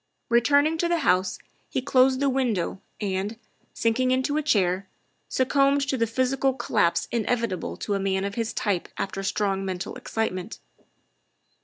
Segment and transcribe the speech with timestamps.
[0.29, 1.37] Returning to the house,
[1.69, 3.37] he closed the window and,
[3.71, 4.89] sinking into a chair,
[5.29, 10.57] succumbed to the physical collapse inevitable to men of his type after strong mental excitement.